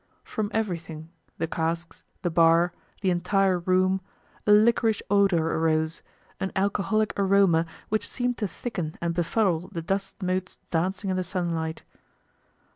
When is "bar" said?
2.31-2.73